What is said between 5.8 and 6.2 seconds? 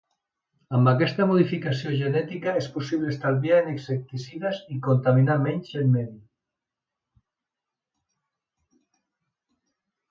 el medi.